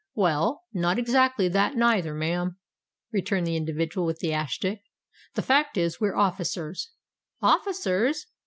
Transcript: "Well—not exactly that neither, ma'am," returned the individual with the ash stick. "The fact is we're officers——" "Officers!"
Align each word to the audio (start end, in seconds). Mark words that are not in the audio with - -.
"Well—not 0.15 0.97
exactly 0.97 1.47
that 1.49 1.75
neither, 1.75 2.15
ma'am," 2.15 2.57
returned 3.11 3.45
the 3.45 3.55
individual 3.55 4.03
with 4.07 4.17
the 4.17 4.33
ash 4.33 4.55
stick. 4.55 4.81
"The 5.35 5.43
fact 5.43 5.77
is 5.77 6.01
we're 6.01 6.15
officers——" 6.15 6.89
"Officers!" 7.39 8.25